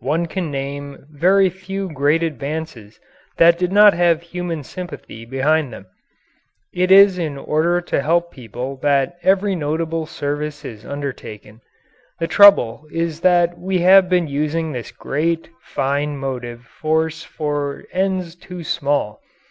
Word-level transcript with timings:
One 0.00 0.24
can 0.24 0.50
name 0.50 1.04
very 1.10 1.50
few 1.50 1.92
great 1.92 2.22
advances 2.22 2.98
that 3.36 3.58
did 3.58 3.70
not 3.70 3.92
have 3.92 4.22
human 4.22 4.62
sympathy 4.62 5.26
behind 5.26 5.74
them. 5.74 5.84
It 6.72 6.90
is 6.90 7.18
in 7.18 7.36
order 7.36 7.82
to 7.82 8.00
help 8.00 8.32
people 8.32 8.76
that 8.76 9.18
every 9.22 9.54
notable 9.54 10.06
service 10.06 10.64
is 10.64 10.86
undertaken. 10.86 11.60
The 12.18 12.26
trouble 12.26 12.86
is 12.90 13.20
that 13.20 13.58
we 13.58 13.80
have 13.80 14.08
been 14.08 14.26
using 14.26 14.72
this 14.72 14.90
great, 14.90 15.50
fine 15.60 16.16
motive 16.16 16.62
force 16.64 17.22
for 17.22 17.84
ends 17.92 18.34
too 18.36 18.64
small. 18.64 19.20